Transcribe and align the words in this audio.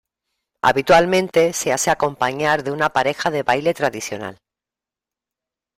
Habitualmente, 0.63 1.53
se 1.53 1.71
hace 1.71 1.91
acompañar 1.91 2.63
de 2.63 2.71
una 2.71 2.89
pareja 2.89 3.29
de 3.29 3.43
baile 3.43 3.75
tradicional. 3.75 4.39